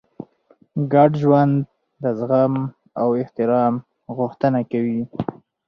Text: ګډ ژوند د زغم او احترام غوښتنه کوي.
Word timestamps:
ګډ 0.93 1.11
ژوند 1.21 1.55
د 2.03 2.05
زغم 2.19 2.53
او 3.01 3.07
احترام 3.21 3.73
غوښتنه 4.17 4.59
کوي. 4.71 5.03